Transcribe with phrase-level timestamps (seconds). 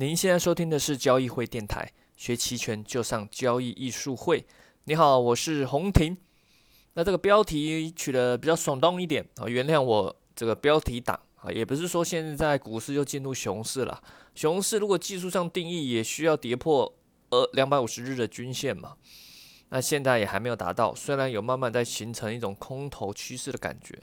[0.00, 4.46] 您现在收听的是交易会电台，学期权就上交易艺术会。
[4.84, 6.16] 你好，我是洪婷。
[6.94, 14.02] 那这个标题取得比较耸动一点啊，原谅我这个标题党啊，也不是说现在股市又进入熊市了。
[14.34, 16.90] 熊市如果技术上定义，也需要跌破
[17.28, 18.94] 呃两百五十日的均线嘛。
[19.68, 23.98] 那现在也还没有达到，虽然有慢慢在形成一种空头趋势的感觉，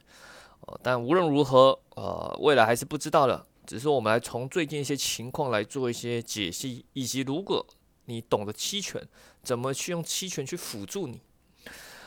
[0.59, 3.48] 呃，但无论如何，呃，未来还是不知道的。
[3.68, 7.64] 只是我们来从最近一些情况来做一些解析，以及如果
[8.05, 9.05] 你懂得期权，
[9.43, 11.19] 怎么去用期权去辅助你。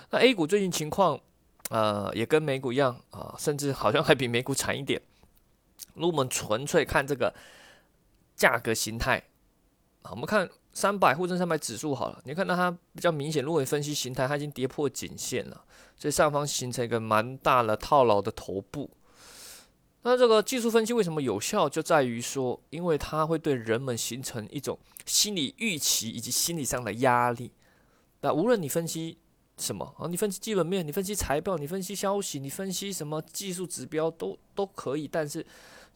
[0.08, 1.20] 那 A 股最近情况，
[1.68, 5.02] 呃，也跟美股一样啊，甚至好像还比美股惨一点。
[5.92, 7.34] 如果我们纯粹看这个
[8.34, 9.22] 价格形态，
[10.00, 15.62] 啊，我们看三百沪深三百指数好了，你看到它比较明显，如果你分析形态，它已经跌破颈线了，
[15.94, 18.88] 所以上方形成一个蛮大的套牢的头部。
[20.02, 21.68] 那这个技术分析为什么有效？
[21.68, 27.52] 就在于说，因为它会对人们形成一种心理预期以及心理上的压力。
[28.22, 29.18] 那无论你分析
[29.58, 35.44] 什么啊，你分析基本面，你分析财报，你分析消息，你分析什么技术指标都都可以，但是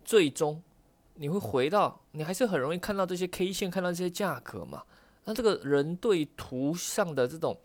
[0.05, 0.63] 最终
[1.15, 4.83] 你会回到，你还是很容易看到这些 K 线，看到这些价格嘛。
[5.25, 7.59] 那这个人对图上的这种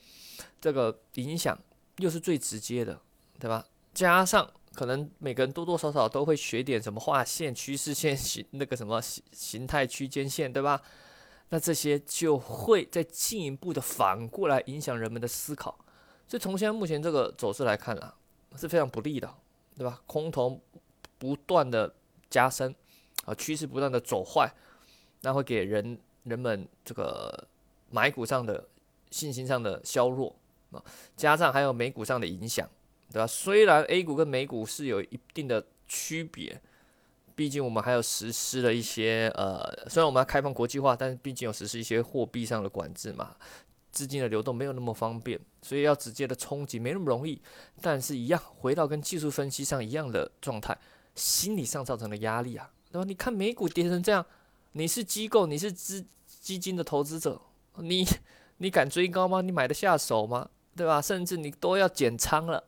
[0.61, 1.59] 这个影响
[1.97, 3.01] 又是最直接的，
[3.37, 3.65] 对吧？
[3.93, 4.49] 加上。
[4.79, 10.81] 可能每个人多多少少都会学点什么画线、趋势线、形那个什么形形态区间线，对吧？
[11.49, 15.77] 那这些就会再进一步的反过来影响人们的思考。
[16.25, 18.15] 所以从现在目前这个走势来看啊，
[18.55, 19.29] 是非常不利的，
[19.75, 20.01] 对吧？
[20.07, 20.57] 空头
[21.17, 21.93] 不断的
[22.29, 22.73] 加深
[23.25, 24.49] 啊，趋势不断的走坏，
[25.23, 27.45] 那会给人人们这个
[27.91, 28.65] 买股上的
[29.11, 30.33] 信心上的削弱
[30.71, 30.81] 啊，
[31.17, 32.65] 加上还有美股上的影响。
[33.11, 33.27] 对吧？
[33.27, 36.61] 虽然 A 股跟美股是有一定的区别，
[37.35, 43.35] 毕竟我们还有实施了一些呃，虽然我们要开放国际化，但是毕竟有实施一些货币上的管制嘛，
[43.91, 47.41] 资金的流动没有那么方便，所以要直接的冲击没那么容易。
[47.81, 50.77] 但是，一样回到跟技术分析上一样的状态，
[51.15, 53.05] 心理上造成的压力啊，对吧？
[53.07, 54.23] 你看美股跌成这样，
[54.73, 57.41] 你是机构，你是资基金的投资者，
[57.77, 58.05] 你
[58.57, 59.41] 你敢追高吗？
[59.41, 60.49] 你买得下手吗？
[60.75, 61.01] 对吧？
[61.01, 62.63] 甚至你都要减仓了。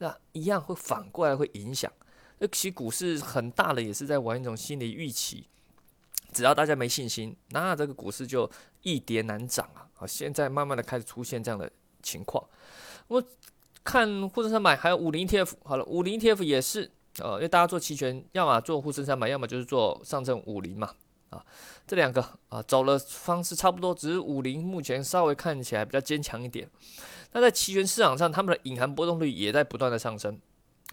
[0.00, 1.92] 那一样会反过来会影响，
[2.38, 5.46] 那其实股市很大的也是在玩一种心理预期，
[6.32, 8.50] 只要大家没信心，那这个股市就
[8.82, 9.86] 易跌难涨啊！
[9.92, 11.70] 好，现在慢慢的开始出现这样的
[12.02, 12.42] 情况。
[13.08, 13.22] 我
[13.84, 20.94] 看沪深三百还有五零 ETF，好了，五零 ETF 也是，呃，因为大家做期权，要么做沪深三百，要么就是做上证五零嘛，
[21.28, 21.44] 啊，
[21.86, 26.66] 这两个啊走了方式差不多，只是五零目前稍微看起来比较坚强一点。
[27.32, 30.38] 那在期权市场上，他们的隐含波动率也在不断的上升，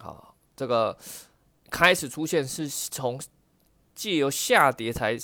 [0.00, 0.16] 啊，
[0.56, 0.96] 这个
[1.70, 3.20] 开始出现是从
[3.94, 5.16] 借由下跌才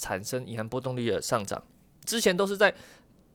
[0.00, 1.62] 产生隐含波动率的上涨，
[2.04, 2.74] 之前都是在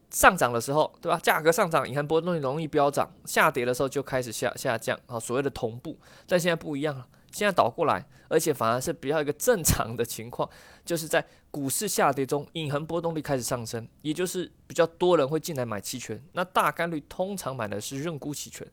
[0.09, 1.19] 上涨的时候，对吧？
[1.19, 7.07] 价格上涨，隐含波动率容易飙涨，下跌的时候就开始下下降，啊，所谓的同步，但现在不一样了。
[7.37, 10.49] 现在倒过来，而且反而是比较一个正常的情况，
[10.83, 16.19] 就是在股市下跌中，隐含波动率开始上升，也就是比较多人会进来买期权。
[16.33, 18.67] 那大概率通常买的是认沽期权，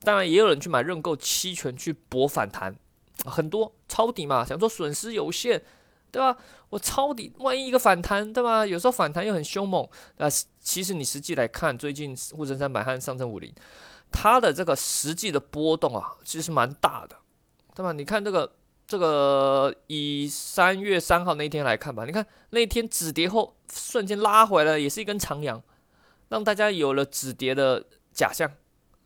[0.00, 2.76] 当然也有人去买认购期权去博反弹，
[3.24, 5.62] 很多抄底嘛，想说损失有限，
[6.10, 6.36] 对吧？
[6.68, 8.66] 我抄底，万一一个反弹，对吧？
[8.66, 10.28] 有时候反弹又很凶猛，那
[10.60, 13.50] 其实你实际来看，最近沪深三百和上证五零，
[14.12, 17.16] 它的这个实际的波动啊，其实蛮大的。
[17.76, 17.92] 对吧？
[17.92, 18.50] 你看这个
[18.86, 22.06] 这个，以三月三号那天来看吧。
[22.06, 25.62] 你看那天止跌后瞬间拉回来，也是一根长阳，
[26.30, 28.50] 让大家有了止跌的假象。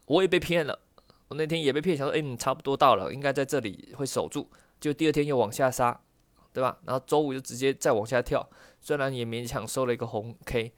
[0.06, 0.78] 我也被骗了，
[1.26, 4.48] 我那天也被骗，想说，哎，差不多到了，应该在这里会守住。
[4.78, 6.00] 就第二天又往下杀，
[6.52, 6.78] 对吧？
[6.84, 8.48] 然后周五就直接再往下跳，
[8.80, 10.72] 虽然也勉强收了一个红 K，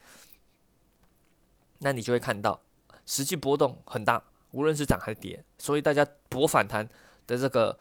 [1.80, 2.62] 那你就会看到
[3.04, 6.88] 实际波动很大，无论是涨还是跌，所以大家博反弹。
[7.32, 7.78] 的这个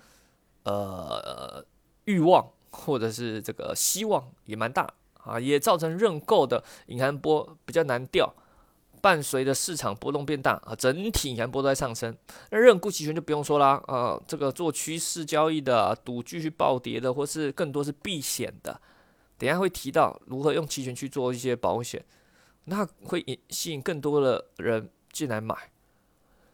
[0.64, 1.64] 呃
[2.06, 4.90] 欲望或者是这个希望也蛮大
[5.26, 8.34] 啊，也造成认购的隐含波比较难掉，
[9.02, 12.16] 伴随着市场波动变大啊，整体隐含波都在上升。
[12.50, 18.80] 那认沽期权就不用说啦啊，这个做趋势交易的赌继续暴跌的，或是更多是避险的。
[19.38, 22.06] 等下会提到如何用期权去做一些保险，
[22.66, 25.56] 那会引吸引更多的人进来买，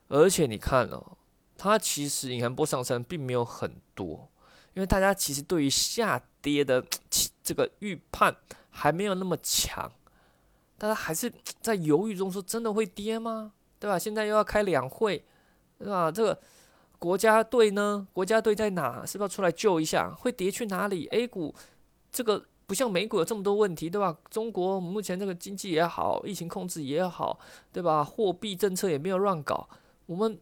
[0.08, 1.17] 而且你看哦。
[1.58, 4.30] 它其实隐含波上升并没有很多，
[4.74, 6.84] 因为大家其实对于下跌的
[7.44, 8.36] 这个预判
[8.70, 9.92] 还没有那么强，
[10.78, 11.32] 大家还是
[11.62, 13.54] 在犹豫中，说真的会跌吗？
[13.80, 13.98] 对吧？
[13.98, 15.24] 现在又要开两会，
[15.78, 16.12] 对吧？
[16.12, 16.40] 这个
[17.00, 18.08] 国家队呢？
[18.14, 19.06] 国家队在哪？
[19.06, 20.12] 是不是要出来救一下？
[20.12, 21.54] 会跌去哪里？A 股
[22.12, 24.18] 这个不像美股有这么多问题，对吧？
[24.30, 27.40] 中国目前这个经济也好，疫情控制也好，
[27.72, 28.04] 对吧？
[28.04, 29.70] 货币政策也没有乱搞，
[30.08, 30.38] 我们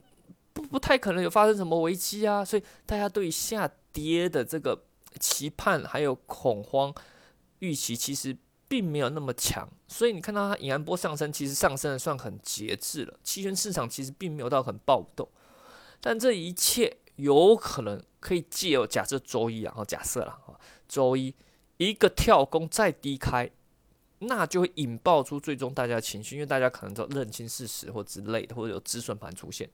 [0.55, 2.43] 不不太可能有发生什么危机啊。
[2.43, 4.83] 所以大家对下跌的这个
[5.19, 6.91] 期盼还有恐慌
[7.59, 8.35] 预期，其实
[8.67, 9.69] 并没有那么强。
[9.87, 13.19] 所以你看到它引安波上升，其实上升的算很节制了。
[13.21, 15.29] 期权市场其实并没有到很暴动，
[15.99, 20.57] 但这一切有可能可以借由假设周一，然后假设了啊，
[20.87, 21.35] 周一。
[21.77, 23.51] 一个跳空再低开，
[24.19, 29.69] 那就会引爆出最终大家的情绪，因为大家可能都认清事实或之类的，或者有止损盘出现，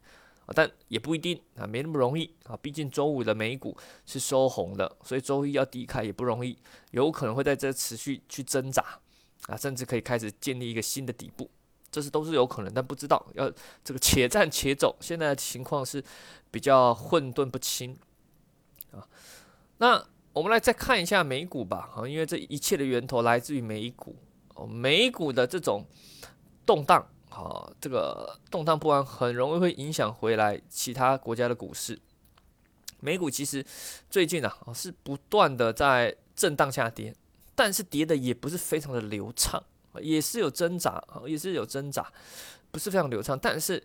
[0.48, 2.58] 但也不一定啊，没那么容易啊。
[2.62, 6.58] 毕竟周五的美股是收红的，所以周一要低开也不容易，
[6.92, 8.84] 有可能会在这持续去挣扎
[9.48, 11.50] 啊，甚至可以开始建立一个新的底部，
[11.92, 13.52] 这是都是有可能，但不知道要
[13.84, 14.96] 这个且战且走。
[15.00, 16.04] 现在的情况是
[16.50, 17.98] 比较混沌不清
[18.92, 19.08] 啊，
[19.78, 20.06] 那。
[20.34, 24.16] 我们来再看一下美股吧，啊，因为这一切的源头来自于美股，
[24.56, 25.86] 哦，美股的这种
[26.66, 32.00] 动荡，啊，这个动荡不安很容易会影响回来其他国家的股市。
[33.00, 33.66] 美股其实
[34.10, 37.16] 最近啊，是不断的在震荡下跌，
[37.56, 39.64] 但是跌的也不是非常的流畅，
[40.00, 42.12] 也是有挣扎，也是有挣扎，
[42.70, 43.84] 不是非常流畅，但是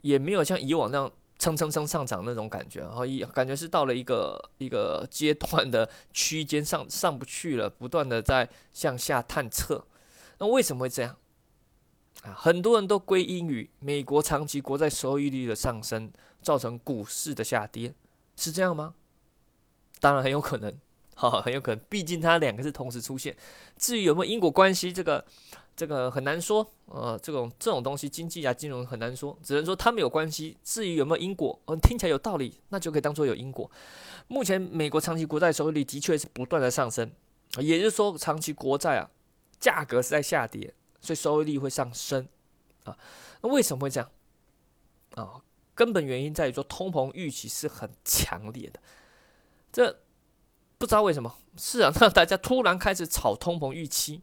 [0.00, 1.12] 也没有像以往那样。
[1.38, 9.84] 蹭蹭蹭上涨那种感觉，然后一感觉是到了一个一个阶段的区间上上不去了，不断的在向下探测。
[10.38, 11.16] 那为什么会这样？
[12.22, 16.10] 啊，很多人都归因于美国长期国债收益率的上升
[16.40, 17.94] 造成股市的下跌，
[18.36, 18.94] 是这样吗？
[20.00, 20.72] 当然很有可能，
[21.14, 23.36] 哈，很有可能，毕竟它两个是同时出现。
[23.76, 25.24] 至于有没有因果关系，这个。
[25.74, 30.54] 这个很难说，呃，这种这种东西，经济啊、金融很难说，只能说它们有关系。
[30.62, 33.68] 至于有没有因果，嗯，听起来有道理，那就可以当做有因果。
[34.28, 37.10] 目前美国长期国债收益率的确是不断的上升，
[37.56, 39.10] 也就是说，长期国债啊
[39.58, 42.26] 价格是在下跌，所以收益率会上升
[42.84, 42.96] 啊。
[43.42, 44.10] 那为什么会这样？
[45.16, 45.42] 啊，
[45.74, 48.80] 根本原因在于说通膨预期是很强烈的，
[49.70, 50.00] 这
[50.78, 54.22] 不知道为什么市场上大家突然开始炒通膨预期，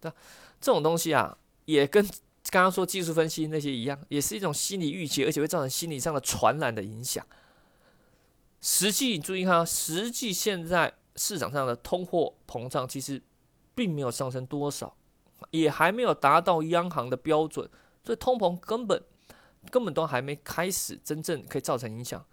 [0.00, 0.12] 对？
[0.60, 2.04] 这种东西啊，也跟
[2.50, 7.26] 刚刚说技术分析那些一样，也是一种心理预期，而且会造成心理上的传染的影响。
[8.60, 13.22] 实际注意看，实际现在市场上的通货膨胀其实
[13.74, 14.96] 并没有上升多少，
[15.50, 17.68] 也还没有达到央行的标准，
[18.04, 19.02] 所以通膨根本
[19.70, 22.24] 根本都还没开始真正可以造成影响。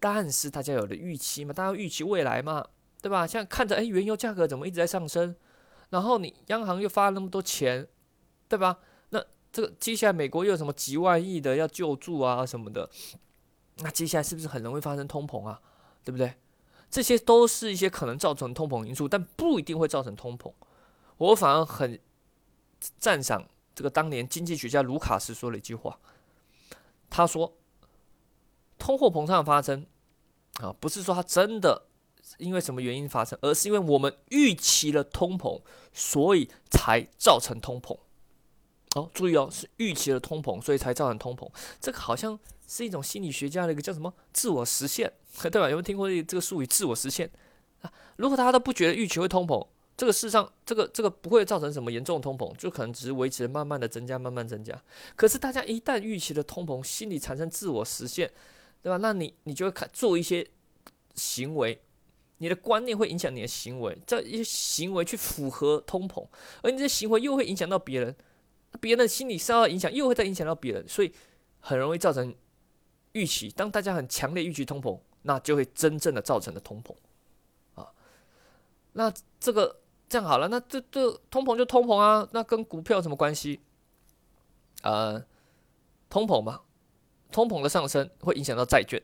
[0.00, 2.64] 但是大家有了预期嘛，大家预期未来嘛，
[3.02, 3.26] 对吧？
[3.26, 5.34] 像看着哎，原油价格怎么一直在上升？
[5.90, 7.88] 然后你央行又发了那么多钱，
[8.48, 8.78] 对吧？
[9.10, 12.88] 那这个接下来美国又有什么几万亿的要救助啊什么的？
[13.78, 15.60] 那接下来是不是很容易发生通膨啊？
[16.04, 16.34] 对不对？
[16.90, 20.52] 这些都是一些可能造成通膨因素，但不一定会造成通膨。
[21.16, 21.98] 我反而很
[22.98, 25.98] 赞赏这个当年经济学家卢卡斯说了一句话，
[27.10, 27.56] 他说
[28.78, 29.86] ：“通货膨胀发生
[30.60, 31.84] 啊，不是说它真的。”
[32.36, 33.38] 因为什么原因发生？
[33.40, 35.62] 而是因为我们预期了通膨，
[35.94, 37.98] 所以才造成通膨。
[38.94, 41.50] 哦，注意哦，是预期了通膨，所以才造成通膨。
[41.80, 45.10] 这个好像是一种心理学家的一个叫什么自我实现，
[45.40, 45.62] 对吧？
[45.62, 47.30] 有没有听过这个术语“自我实现”
[47.80, 47.90] 啊？
[48.16, 49.66] 如果大家都不觉得预期会通膨，
[49.98, 54.80] 这个世上这个这个不会造成什么严重的通膨，就可能只是维持慢慢的增加，慢慢增加。
[55.16, 58.30] 可是大家一旦预期的通膨，心里产生自我实现，
[58.80, 58.96] 对吧？
[58.98, 60.48] 那你你就会看做一些
[61.16, 61.80] 行为。
[62.40, 66.24] 你的观念会影响你的行为，这一些行为去符合通膨，
[66.62, 68.14] 而你的行为又会影响到别人，
[68.80, 71.12] 别人的心理受到影响，又会再影响到别人，所以
[71.58, 72.32] 很容易造成
[73.10, 73.48] 预期。
[73.50, 76.94] 当大家很强烈预期通膨，那就会真正的造成了通膨
[77.74, 77.90] 啊。
[78.92, 83.60] 那这个这样好了，那这这通膨就通膨啊，那跟股票有什么关系？
[84.82, 85.22] 呃，
[86.08, 86.60] 通膨嘛，
[87.30, 89.02] 通膨的上升会影响到债券，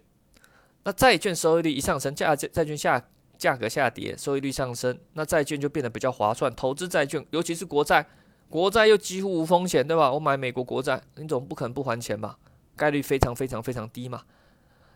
[0.84, 3.08] 那债券收益率一上升，价债债券下。
[3.37, 6.54] 价格下跌，收益率上升，那债券就变得比较划算。
[6.54, 8.06] 投资债券，尤其是国债，
[8.49, 10.11] 国债又几乎无风险，对吧？
[10.12, 12.38] 我买美国国债，你总不可能不还钱吧？
[12.76, 14.23] 概率非常非常非常低嘛。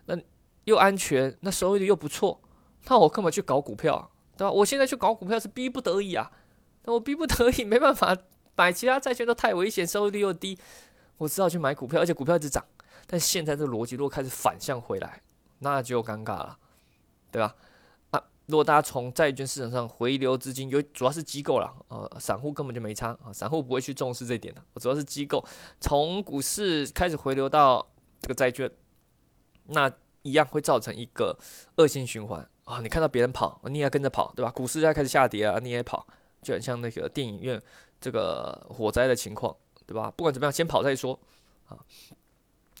[0.05, 0.17] 那
[0.63, 2.39] 又安全，那收益率又不错，
[2.87, 4.07] 那我干嘛去搞股票啊，
[4.39, 4.51] 对吧？
[4.51, 6.31] 我现在去搞股票是逼不得已啊，
[6.85, 8.15] 那我逼不得已， 没办法
[8.55, 10.57] 买其他债券都太危险，收益率又低，
[11.17, 12.65] 我只好去买股票，而且股票一直涨。
[13.05, 15.21] 但现在这个逻辑如果开始反向回来，
[15.59, 16.57] 那就尴尬了，
[17.29, 17.53] 对吧？
[18.45, 24.63] 如果大家从债券市场上回流资金，有主要是机构了，呃，散户根本就没差啊，散户不会去重视这点的。
[24.73, 25.45] 我主要是机构
[25.79, 27.85] 从股市开始回流到
[28.21, 28.71] 这个债券，
[29.67, 29.91] 那
[30.23, 31.37] 一样会造成一个
[31.75, 32.79] 恶性循环啊。
[32.81, 34.51] 你看到别人跑，你也跟着跑，对吧？
[34.51, 36.05] 股市在开始下跌啊，你也跑
[36.41, 37.61] 就很像那个电影院
[37.99, 40.11] 这个火灾的情况，对吧？
[40.15, 41.19] 不管怎么样，先跑再说
[41.67, 41.77] 啊。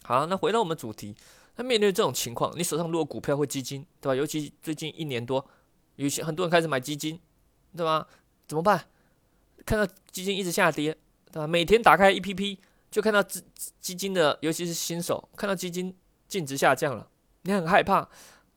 [0.03, 1.15] 好，那回到我们主题，
[1.55, 4.15] 那面对这种情况，你手上如果股票或基金，对吧？
[4.15, 5.45] 尤其最近一年多，
[5.97, 7.19] 有些很多人开始买基金，
[7.75, 8.07] 对吧？
[8.47, 8.85] 怎么办？
[9.65, 10.97] 看到基金一直下跌，
[11.31, 11.45] 对吧？
[11.45, 13.43] 每天打开 A P P 就看到基
[13.79, 15.95] 基金的，尤其是新手，看到基金
[16.27, 17.07] 净值下降了，
[17.43, 18.09] 你很害怕，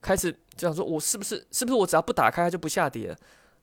[0.03, 3.17] 开始就想说，我是不是是不是我只要不打开它就不下跌，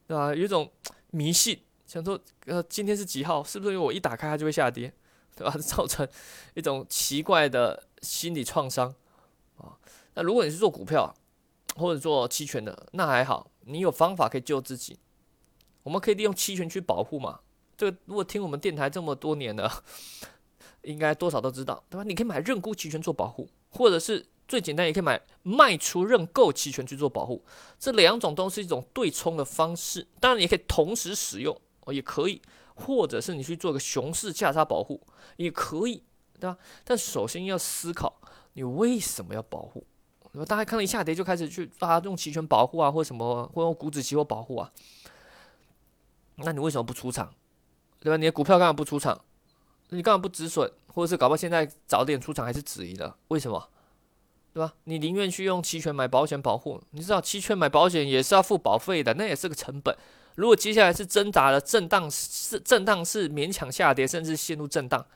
[0.06, 0.34] 对吧？
[0.34, 0.68] 有一种
[1.12, 3.44] 迷信，想说，呃，今天是几号？
[3.44, 4.92] 是不是因为我一打开它就会下跌，
[5.36, 5.54] 对吧？
[5.60, 6.08] 造成
[6.54, 8.94] 一种奇怪的心理创伤
[9.58, 9.76] 啊。
[10.14, 11.14] 那如果你是做股票
[11.76, 14.98] 或者做期权的，那还好，你有方法可以救自己。
[15.82, 17.40] 我们可以利用期权去保护嘛？
[17.76, 19.82] 这个如果听我们电台这么多年了，
[20.82, 22.04] 应该多少都知道，对吧？
[22.04, 27.44] 你可以买认沽期权做保护，或者是最简单，也可以买卖出认购期权去做保护。
[27.78, 32.42] 这两种都是一种对冲的方式，当然也可以同时使用哦，也可以，
[32.74, 35.00] 或者是你去做个熊市价差保护
[35.36, 36.02] 也可以，
[36.40, 36.58] 对吧？
[36.82, 38.20] 但首先要思考
[38.54, 39.86] 你为什么要保护，
[40.32, 40.44] 对吧？
[40.44, 44.72] 大家看到一下跌就开始去啊用期权保护啊，或什么或用股指期货保护啊。
[46.38, 47.32] 那你为什么不出场，
[48.00, 48.16] 对吧？
[48.16, 49.20] 你的股票干嘛不出场？
[49.90, 53.16] 你干嘛不止损，或者是搞不好现在早点出场还是止盈的？
[53.28, 53.68] 为什么？
[54.60, 54.74] 对吧？
[54.84, 59.96] 你宁愿去用期权买保险保护，你知道期权买保险也是要付保费的，那也是个成本。
[60.34, 65.06] 如果接下来是挣扎的震荡，是震荡是勉强下跌，甚至陷入震荡，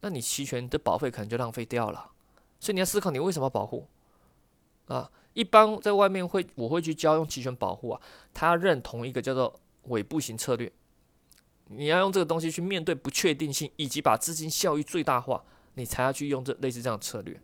[0.00, 2.12] 那你期权的保费可能就浪费掉了。
[2.58, 3.86] 所以你要思考你为什么保护
[4.86, 5.10] 啊？
[5.34, 8.00] 一般在外面会我会去教用期权保护啊，
[8.32, 9.60] 他认同一个叫做。
[9.88, 10.72] 尾部型策略，
[11.66, 15.44] 你要用这个东西去面对不确定性，以及把资金效益最大化，
[15.74, 17.38] 你才要去用这类似这样的策略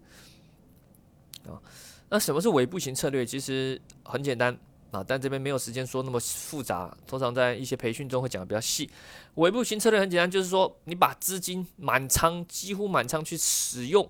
[1.50, 1.61] 啊。
[2.09, 3.26] 那什么是尾部型策略？
[3.26, 4.57] 其实很简单
[4.90, 6.97] 啊，但这边没有时间说那么复杂。
[7.07, 8.90] 通常在一些培训中会讲的比较细。
[9.35, 14.09] 尾部型策略很简单，就是说你把资金满仓，几乎满仓去使用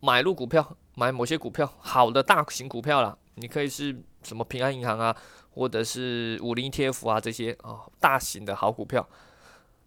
[0.00, 5.16] 买入股票，买某些股票，好的大型股票啦，你可以是什么平安银行啊。
[5.50, 9.04] 或者是五零 ETF 啊这些啊大型的好股票，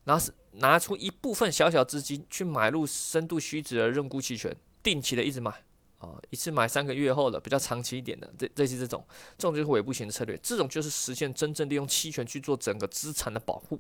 [0.04, 4.54] 然后是拿出一部分小小资金去买入深度虚值的认沽期权，
[4.84, 5.64] 定期的一直买
[6.02, 9.06] 啊，一次买三个月后的比较长期一点的，这这些这种，
[9.38, 13.80] 这种就是尾部型的策略，这种就是实现真正利用期权去做整个资产的保护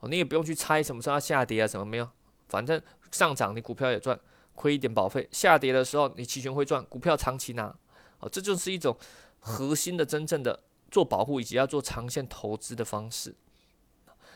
[0.00, 2.08] 哦，你也不用去猜什么时候要下跌啊什么没有，
[2.48, 2.80] 反正
[3.12, 4.18] 上涨你股票也赚，
[4.54, 7.74] 亏一点保费，下跌的时候你期权会赚，股票长期拿
[8.18, 8.96] 哦，这就是一种
[9.38, 10.60] 核心的真正的。
[10.90, 13.34] 做保护以及要做长线投资的方式，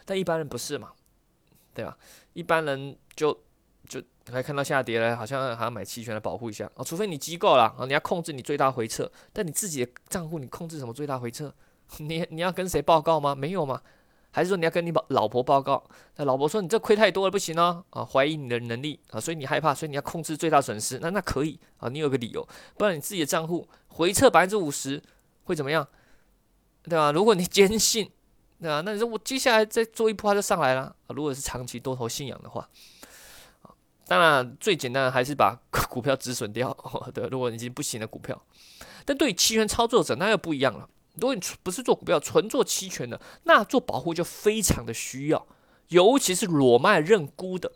[0.05, 0.91] 但一般人不是嘛，
[1.73, 1.97] 对吧？
[2.33, 3.45] 一般人就
[3.89, 6.85] 就还看到下跌了，好像还要买期权来保护一下哦。
[6.85, 11.53] 除非你机构啦，啊，你要控制你最大回撤，但你自己的账户你控制什么最大回撤？
[11.99, 13.35] 你你要跟谁报告吗？
[13.35, 13.81] 没有吗？
[14.31, 15.83] 还是说你要跟你老婆报告？
[16.17, 20.99] 那老婆说你这亏太多了，不行哦，啊，怀疑你的能力啊，所以你害怕，所以你要控制最大损失。
[20.99, 25.03] 那那可以啊，你有个理由，不然你自己的账户回撤百分之五十
[25.45, 25.89] 会怎么样？
[26.83, 27.11] 对吧？
[27.11, 28.11] 如果你坚信，
[28.61, 28.83] 对吧？
[28.85, 31.15] 那你说我接下来再做一波，它就上来了啊。
[31.15, 32.69] 如果是长期多头信仰的话，
[34.09, 35.55] 当然最简单的还是把
[35.89, 36.77] 股票止损掉。
[37.15, 38.43] 对，如果已经不行的股票，
[39.05, 40.89] 但对于期权操作者那又不一样了。
[41.17, 45.47] 如果你不是做股票，纯做期权的，那做保护就非常的需要，
[45.89, 47.71] 尤其是裸卖认沽的。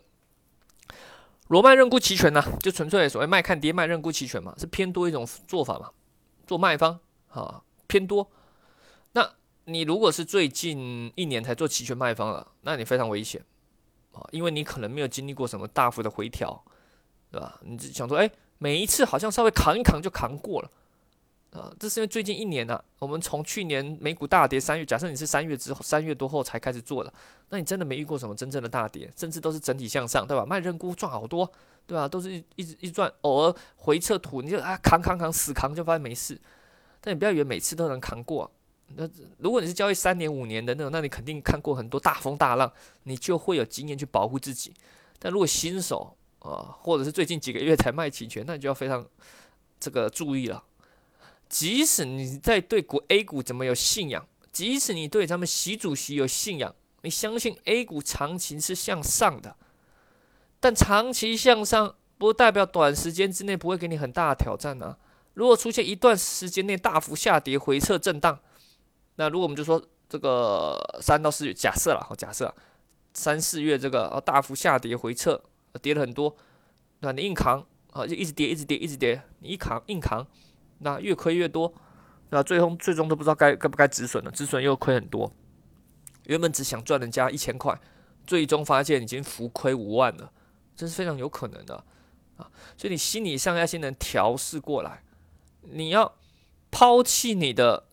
[1.49, 5.91] 裸卖认沽期权呢，就纯粹所谓卖看跌卖认沽期权嘛，是偏多一种做法嘛，
[6.47, 6.99] 做卖方
[7.29, 8.31] 啊偏多。
[9.11, 9.29] 那
[9.65, 13.43] 你如果是最近一年才做期权卖方了，那你非常危险
[14.13, 16.63] 啊，因为你可能没有经历过什么大幅的回调，
[17.31, 17.59] 对吧？
[17.63, 18.29] 你就想说，哎，
[18.59, 20.71] 每一次好像稍微扛一扛就扛过了
[21.51, 27.13] 啊，这是因为最近一年呢，我们从去年美股大跌三月，假设你是三月之后三月多后才开始做的，
[27.49, 30.45] 那你真的没遇过什么真正的大跌，甚至都是整体向上，对吧？
[30.45, 31.51] 卖认沽赚好多，
[31.85, 32.07] 对吧？
[32.07, 36.39] 都是一一直一赚，偶尔回撤图你就啊扛扛扛死扛就发现没事，
[37.01, 38.49] 但你不要以为每次都能扛过。
[38.95, 42.71] 那如果你是交易三年五年的那种，那你肯定看过很多大风大浪，
[43.03, 44.73] 你就会有经验去保护自己。
[45.19, 49.05] 但如果新手啊，或者是最近几个月才卖期权，那你就要非常
[49.79, 50.63] 这个注意了。
[51.47, 59.55] 即使你在对股 A 股怎么有信仰，即使你对咱们习主席有信仰，你相信 A 股长期是向上的，
[60.59, 64.97] 但长期向上不代表短时间之内不会给你很大的挑战呢。
[65.35, 68.39] 如果出现一段时间内大幅下跌、回撤、震荡，
[69.15, 72.53] 那如果我们就说这个三到四月，假设了，好假设
[73.13, 75.41] 三四月这个啊大幅下跌回撤，
[75.81, 76.35] 跌了很多，
[76.99, 80.25] 那你硬扛啊，就一直跌，一直跌，一直跌，你一扛硬扛，
[80.79, 81.73] 那越亏越多，
[82.29, 85.31] 那最终最终都不知道该该不该止损了，止损又亏很多，
[86.25, 87.79] 原本只想赚人家一千块，
[88.25, 90.31] 最终发现已经浮亏五万了，
[90.75, 91.75] 这是非常有可能的
[92.37, 92.49] 啊！
[92.75, 95.03] 所以你心理上要先能调试过来，
[95.61, 96.15] 你要
[96.71, 97.85] 抛弃你的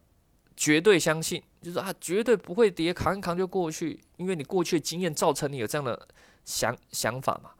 [0.60, 6.06] 绝对相信，就是啊绝对不会跌，扛一扛就过去，因为你过去的经验造成你有这样的
[6.44, 7.52] 想想法嘛。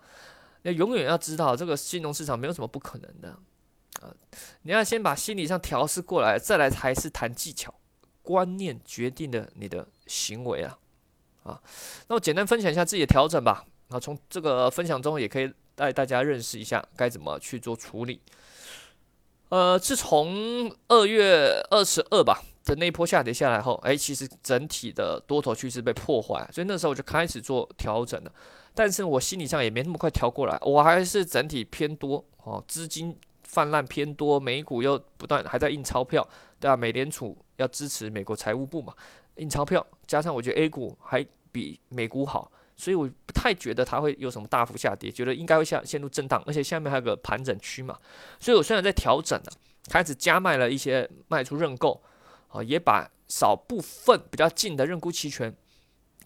[0.61, 3.31] 那永远要知道，这个金融市场没有什么不可能的
[4.03, 4.13] 啊！
[4.65, 7.75] 你要先把心理上调试过来，再来才是谈技巧。
[8.21, 10.79] 观念决定了你的行为啊
[11.45, 11.63] 啊！
[12.09, 13.65] 那我简单分享一下自己的调整吧。
[13.89, 18.21] 啊，从这个分享中也可以带大家认识一下该怎么去做处理。
[19.49, 28.33] 呃，自从二月二十二吧的那一波下跌下来后，哎，其实整体的多头趋势被破坏，所以那时候我就开始做调整了。
[28.75, 36.27] 但是我心理上也没那么快调过来，我还是整体偏多哦，资金泛滥偏多，美股又不断还在印钞票，
[36.61, 36.77] 对吧？
[36.77, 38.95] 美联储要支持美国财务部嘛，
[39.37, 47.99] 印钞票，加上我觉得 A 股还比美股好，所以我不太觉得它会有什么大幅下跌，觉得应该会下陷入震荡，而且下面还有个盘整区嘛，
[48.39, 49.53] 所以我虽然在调整了，
[49.89, 52.01] 开始加卖了一些卖出认购，
[52.51, 55.55] 啊，也把少部分比较近的认沽期权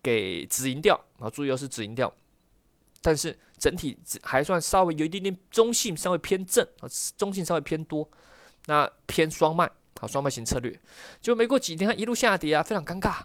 [0.03, 2.13] 给止盈掉，啊，注意又是止盈掉。
[3.01, 6.89] 但是整体还算稍微有一点点中性，稍微偏正啊，
[7.19, 8.09] 中性稍微偏多，
[8.65, 10.81] 那偏双卖啊，双卖型策略，
[11.21, 13.19] 就没过几天它一路下跌啊，非常尴尬，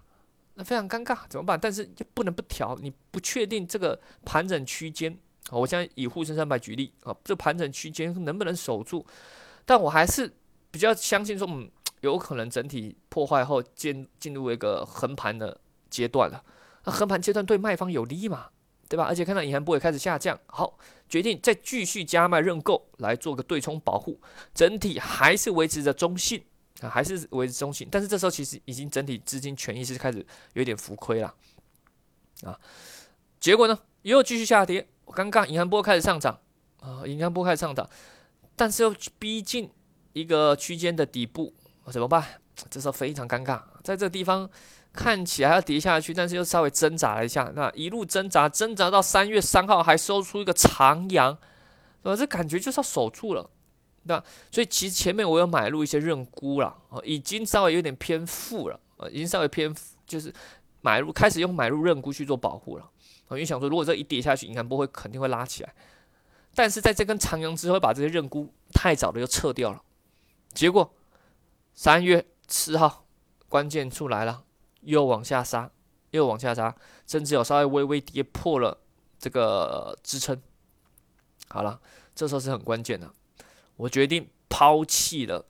[0.55, 1.57] 那非常尴尬怎么办？
[1.57, 5.17] 但是又不能不调，你不确定这个盘整区间
[5.49, 9.05] 啊，我现在以沪深三百举例啊，这盘整区间能不能守住？
[9.65, 10.29] 但我还是
[10.71, 16.43] 比较相信说，嗯，有可能整体破坏后进进入一个横盘的阶段了，
[16.85, 18.47] 那横盘阶段对卖方有利嘛？
[18.87, 19.05] 对吧？
[19.05, 20.75] 而且看到银行波也开始下降，好，
[21.07, 24.19] 决定再继续加卖认购来做个对冲保护，
[24.51, 26.43] 整体还是维持着中性
[26.81, 27.87] 啊，还是维持中性。
[27.91, 31.31] 但是这时候其实已经整体资金权益是开始有点浮亏了
[32.41, 32.59] 啊。
[33.39, 36.39] 结果呢，又继续下跌，我尴尬，银行波开始上涨
[36.79, 37.87] 啊，银行波开始上涨，
[38.55, 39.69] 但是又逼近
[40.13, 41.53] 一个区间的底部，
[41.91, 42.23] 怎么办？
[42.69, 44.49] 这时候非常尴尬，在这个地方。
[44.91, 51.31] 看起来要跌下去，但是又稍微挣扎了一下，那一路挣扎，挣扎到三月三号还收出一个长阳，
[52.01, 52.15] 是吧？
[52.15, 53.47] 这感觉就是要守住了，
[54.03, 54.23] 对吧？
[54.51, 59.73] 所以其实前面我有买入一些认沽了，哦，已经稍微有点偏负了，呃，已经稍微偏
[60.07, 60.33] 就是
[60.81, 62.89] 买入开始用买入认沽去做保护了，
[63.27, 65.71] 我因为想说如果这一跌下去，银行不会肯定会拉起来，
[66.55, 69.79] 但是在这根长阳之后，把这些认沽太早的又撤掉了，
[70.55, 70.91] 结果
[71.79, 73.05] 三月四号
[73.47, 74.43] 关键出来了。
[74.81, 75.71] 又往下杀，
[76.11, 76.75] 又往下杀，
[77.07, 78.77] 甚至有稍微微微跌破了
[79.17, 80.41] 这个支撑。
[81.47, 81.79] 好了，
[82.13, 83.09] 这时候是很关键的，
[83.77, 85.45] 我决定抛弃了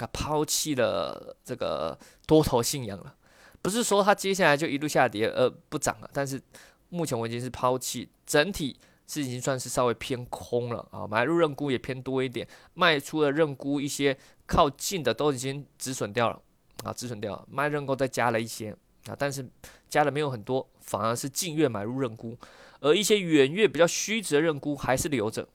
[0.00, 3.14] 啊，抛弃了这个多头信仰了。
[3.62, 6.42] 不是说它接下来就一路下跌而不涨了，但是
[6.88, 8.76] 目前我已经是抛弃，整体
[9.10, 16.40] 是已经算是稍微偏空了啊，买入认沽也偏多一点，卖出了认沽一些靠近的都已经止损掉了。
[16.82, 18.74] 啊，止损掉了，卖认购再加了一些
[19.06, 19.46] 啊，但是
[19.90, 22.34] 加的没有很多，反而是近月买入认沽，
[22.80, 25.46] 而一些远月比较虚值的认沽还是留着，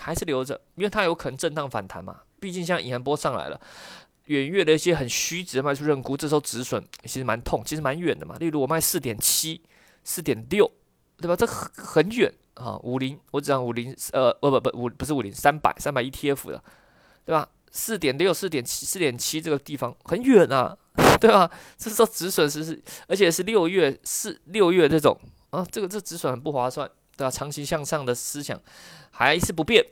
[0.00, 2.22] 还是留着，因为它有可能震荡反弹嘛。
[2.40, 3.60] 毕竟像银行波上来了，
[4.24, 8.36] 远月的一些很虚值卖出认沽，这时候止损其实蛮痛，其实蛮远的嘛。
[8.38, 9.60] 例如我卖四点七、
[10.04, 10.72] 四点六，
[11.22, 11.34] 对吧？
[11.34, 12.76] 这很很远啊。
[12.82, 16.62] 五零，我只讲五零，呃，不不不五不是五零，三百三百 ETF 的，
[17.24, 17.48] 对吧？
[17.70, 20.76] 四点六、四点七、四点七这个地方很远啊，
[21.18, 21.50] 对吧？
[21.78, 27.30] 这时候止损是是，而且是六月四六月这种啊，这个这止损很不划算，对吧？
[27.30, 28.60] 长期向上的思想
[29.10, 29.82] 还是不变，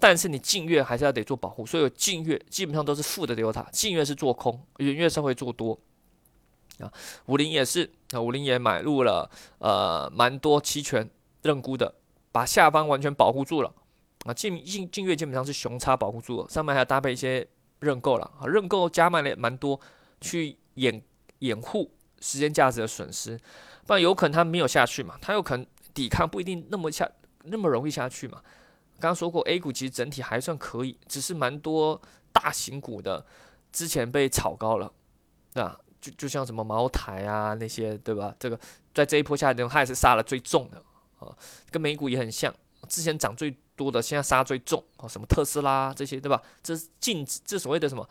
[0.00, 5.78] 但是你近月还是要得做保护，所以近月基本上都是负的 delta，近月是做空，远月是会做多
[6.80, 6.92] 啊。
[7.26, 11.08] 五零也是啊，五零也买入了呃蛮多期权
[11.42, 11.94] 认沽的，
[12.32, 13.72] 把下方完全保护住了。
[14.24, 17.46] 啊，近近近月基本上是熊差保护住了，上面还要搭配一些
[17.80, 19.80] 认购了啊，认购加卖了蛮多，
[20.20, 21.00] 去掩
[21.38, 23.38] 掩护时间价值的损失，
[23.86, 25.64] 不然有可能它没有下去嘛，它有可能
[25.94, 27.08] 抵抗不一定那么下
[27.44, 28.42] 那么容易下去嘛。
[29.00, 33.24] 刚刚说过，A 股其实整体还算可以，只是蛮多大型股的
[33.70, 34.92] 之前被炒高了，
[35.54, 38.34] 啊，就就像什么茅台啊那些，对吧？
[38.38, 38.58] 这个
[38.94, 40.82] 在这一波下跌中，它也是杀的最重的
[41.18, 41.34] 啊，
[41.70, 42.54] 跟美股也很像，
[42.88, 43.54] 之前涨最。
[43.78, 46.42] 多的现在杀最重啊，什么特斯拉这些对吧？
[46.64, 48.04] 这是净值，这所谓的什么？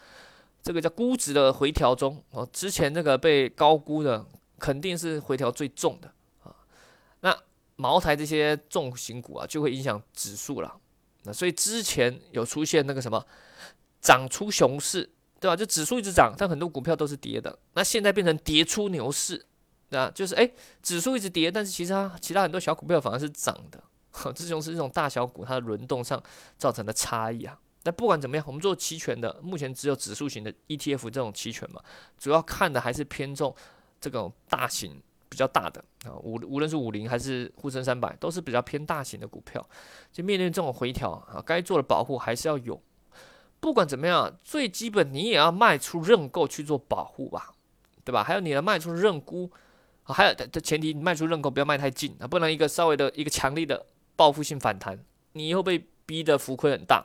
[0.63, 2.47] 这个叫估值的回调中哦。
[2.54, 4.26] 之前那个被高估的，
[4.60, 6.10] 肯定是回调最重的
[6.41, 6.56] 啊。
[7.19, 7.38] 那
[7.76, 10.73] 茅台这些重型股啊，就会影响指数了。
[11.23, 13.28] 那所以之前有出现那个什么
[14.00, 15.56] 涨出熊市，对吧？
[15.56, 17.58] 就指数一直涨，但很多股票都是跌的。
[17.73, 19.45] 那现在变成跌出牛市
[19.89, 20.50] 那就是哎，
[20.82, 23.82] 指数一直跌，但是其实它其他很多小股票反而是涨的。
[24.36, 26.21] 这种是这种大小股它的轮动上
[26.58, 27.60] 造成的差异啊。
[27.84, 31.80] 那不管怎么样，我们做期权的，目前只有指数型的 ETF 这种期权嘛，
[32.17, 33.56] 主要看的还是偏重
[34.02, 39.65] 这种大型比较大的啊，无无论是五零还是沪深三百，都是比较偏大型的股票。
[40.12, 42.82] 就面对这种回调啊，该做的保护还是要有。
[43.59, 47.53] 不管怎么样，最基本你也要卖出认购去做保护吧，
[48.03, 48.23] 对吧？
[48.23, 49.51] 还有你的卖出认沽，
[50.03, 57.03] 还有的前提，你卖出认购不要卖太近啊，不能一个稍微的一个强力的报复性反弹，你以后被逼的浮亏很大，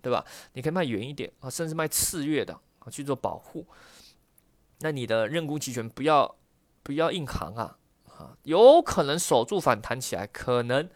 [0.00, 0.24] 对吧？
[0.54, 3.66] 你可以卖远一点啊，甚至卖次月的啊去做保护。
[4.80, 6.36] 那你的认沽期权不要
[6.82, 7.76] 不要硬扛啊
[8.08, 10.88] 啊，有可能守住反弹起来，可能，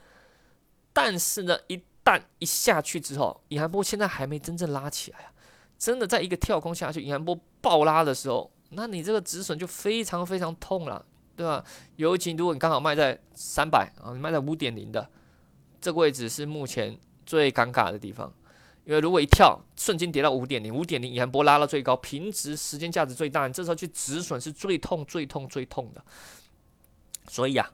[0.94, 1.82] 但是呢一。
[2.04, 5.32] 但一下去之后，银行波现在还没真正拉起来啊！
[5.78, 11.02] 真的在一个跳空下去，银行波爆拉的时候，那你这个止损就非常非常痛了，
[11.34, 11.64] 对吧？
[11.96, 15.08] 尤其如果你刚好卖在三百啊，你卖在五点零的
[15.80, 18.30] 这个位置是目前最尴尬的地方，
[18.84, 26.04] 因为如果一跳瞬间跌到五点零，五点零银行波拉到最高，平值时间价值最大，你这时候去止损是最痛、最痛、最痛的。
[27.28, 27.70] 所以啊。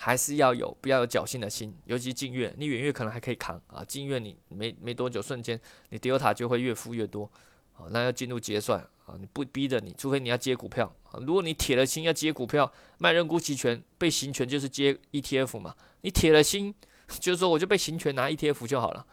[0.00, 7.28] 还是要有不要有侥幸的心，尤其近月，你远月可能还可以扛啊，近月你没没多久，瞬间你 Delta 就会越付越多，
[7.74, 16.72] 啊，那要进入结算啊，你不逼着你，除非你要接股票啊，如果你铁了心要接股票，卖认沽期权被行权就是接 ETF 嘛，你铁了心
[17.18, 19.04] 就是说我就被行权拿 ETF 就好了，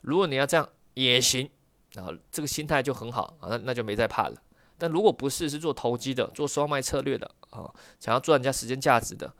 [0.00, 1.50] 如果你要这样也行，
[1.96, 4.36] 啊，这个心态就很好啊，那那就没再怕了，
[4.78, 9.30] 但如果不是是做投机的，做双卖策略的啊，想要赚人家时间价值的。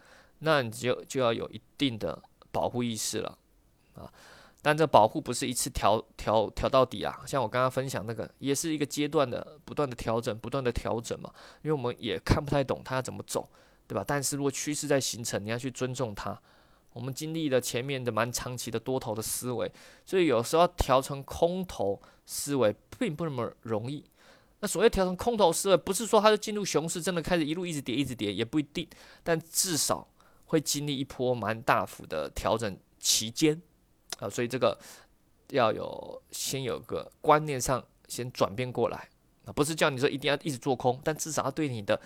[0.44, 3.38] 那你就就要有一定的保护意识了
[3.94, 4.11] 啊，
[4.61, 13.48] 但这保护不是一次调调调到底啊，像我刚刚分享那个，也是一个阶段的不断的调整，不断的调整嘛，因为我们也看不太懂它要怎么走，
[13.87, 14.05] 对吧？
[14.07, 16.38] 但是如果趋势在形成，你要去尊重它。
[16.92, 19.72] 我们经历了前面的蛮长期的多头的思维，
[20.05, 24.05] 所以有时候调成空头思维并不那么容易。
[24.61, 28.87] 那所谓调成空头思维，不是说它就进入熊市，真的开始一路一直跌一直跌，也不一定，
[29.22, 30.07] 但至少。
[30.53, 33.59] 会经历一波蛮大幅的调整期间
[34.19, 34.79] 啊，所以这个
[35.49, 39.09] 要有先有个观念上先转变过来
[39.47, 41.99] 啊，不是叫你说一定要一直做空，但至少要对你的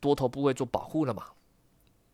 [0.00, 1.26] 多头部位做保护了嘛，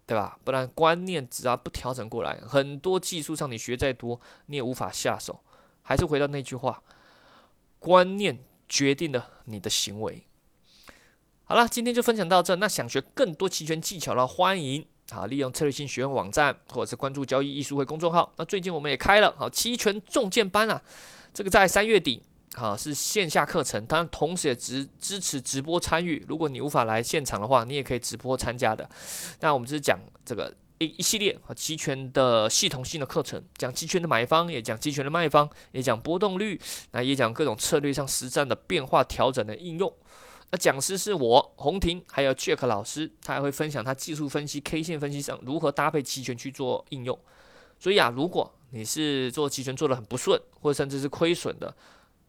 [0.05, 0.39] 对吧？
[0.45, 5.41] 不然观念只要不调整过来，很多技术上你学再多，你也无法下手。
[5.81, 6.83] 还是回到那句话，
[7.79, 10.27] 观念决定了你的行为。
[11.45, 12.55] 好了，今天就分享到这。
[12.57, 14.87] 那想学更多期权技巧了，欢迎。
[15.11, 18.33] 好，利用策略性学院网站，或者是关注交易艺术会公众号。
[18.37, 20.81] 那最近我们也开了好期权重建班啊，
[21.35, 22.23] 这个在三月底，
[22.55, 26.25] 好是线下课程，当然同时也支支持直播参与。
[26.29, 28.89] 如果你无法来现场的话，你也可以直播参加的。
[29.41, 36.61] 那我们只是讲这个一一系列啊期权的系统性的课程，讲期权的买方，也讲期权的卖方，也讲波动率，
[36.93, 39.93] 那也讲各种策略上实战的变化调整的应用。
[40.53, 47.17] 那讲师是我洪婷，还有 Jack 老师，他还会分享他技术分析、K 线分析上如何搭配期权去做应用。
[47.79, 51.73] 所以啊，如果你是做期权做的很不顺，或者甚至是亏损的，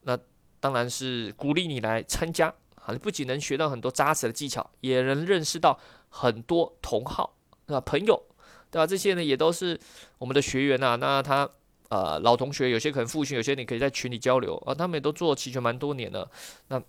[0.03, 0.15] 那
[0.59, 2.93] 当然是鼓励你来参加啊！
[2.93, 5.79] 你不仅能学到很多扎实的技巧，也能认识到
[6.09, 7.81] 很多同好对吧？
[7.81, 8.23] 朋友
[8.69, 8.85] 对吧？
[8.85, 9.79] 这些呢也都是
[10.19, 10.95] 我们的学员呐。
[10.95, 11.49] 那他
[11.89, 14.75] 呃老同学，有些可能复训，有些你可以在群里交流啊。
[14.75, 16.29] 他们也都做期权蛮多年了，
[16.67, 16.79] 那。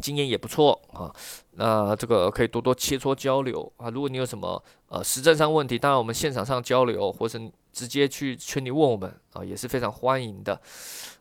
[0.00, 1.10] 经验也不错啊，
[1.52, 3.88] 那这个可以多多切磋交流啊。
[3.88, 7.40] 如果你有什么呃实战上问题，当然我们现场上交流，或者
[7.72, 10.60] 直接去群里问我们啊，也是非常欢迎的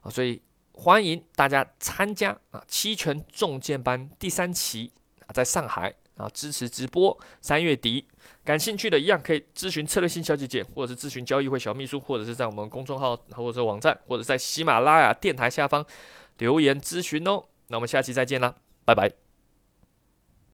[0.01, 0.12] 啊。
[0.12, 0.41] 所以
[0.73, 4.91] 欢迎大家参加啊期权重建班第三期
[5.25, 8.06] 啊，在上海啊支持直播，三月底
[8.43, 15.86] 感兴趣的一样可以咨询策略性小姐姐，或者是咨询交易会小秘书，或者是在我们公众号或者是网站，或者在喜马拉雅电台下方
[16.39, 17.45] 留言咨询哦。
[17.67, 19.25] 那我们下期再见啦，拜拜。